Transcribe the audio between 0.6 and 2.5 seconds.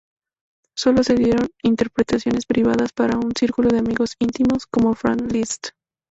Sólo se dieron interpretaciones